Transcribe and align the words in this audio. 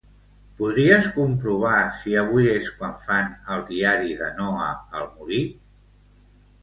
Podries 0.59 1.09
comprovar 1.17 1.75
si 1.99 2.17
avui 2.23 2.49
és 2.53 2.71
quan 2.79 2.95
fan 3.03 3.29
"El 3.57 3.61
diari 3.71 4.19
de 4.23 4.31
Noa" 4.41 4.71
al 5.01 5.07
Molí? 5.11 5.43